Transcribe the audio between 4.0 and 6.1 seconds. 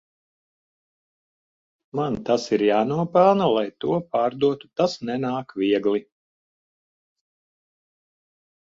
pārdotu, tas nenāk viegli.